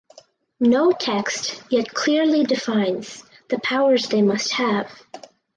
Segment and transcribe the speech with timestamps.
[0.59, 4.91] No text yet clearly defines the powers they must have.